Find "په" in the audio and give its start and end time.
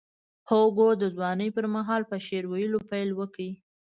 2.11-2.15